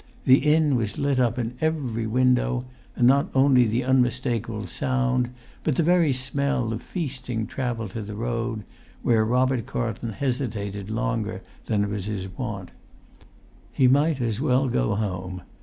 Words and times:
The 0.25 0.39
inn 0.51 0.75
was 0.77 0.97
lit 0.97 1.19
up 1.19 1.37
in 1.37 1.53
every 1.61 2.07
window, 2.07 2.65
and 2.95 3.05
not 3.07 3.29
only 3.35 3.67
the 3.67 3.83
unmistakable 3.83 4.65
sound, 4.65 5.29
but 5.63 5.75
the 5.75 5.83
very 5.83 6.11
smell 6.11 6.73
of 6.73 6.81
feasting 6.81 7.45
travelled 7.45 7.91
to 7.91 8.01
the 8.01 8.15
road, 8.15 8.63
where 9.03 9.23
Robert 9.23 9.67
Carlton 9.67 10.13
hesitated 10.13 10.89
longer 10.89 11.43
than 11.67 11.83
his 11.93 12.27
wont. 12.35 12.71
He 13.71 13.87
might 13.87 14.19
as 14.19 14.41
well 14.41 14.69
go 14.69 14.95
home. 14.95 15.43